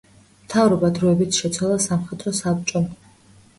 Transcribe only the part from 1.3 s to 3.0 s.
შეცვალა სამხედრო საბჭომ.